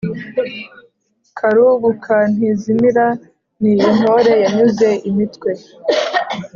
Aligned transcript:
Karugu 1.37 1.89
ka 2.03 2.17
Ntizimira 2.33 3.07
ni 3.61 3.71
Intore 3.89 4.33
yanyuze 4.43 4.87
imitwe 5.09 5.51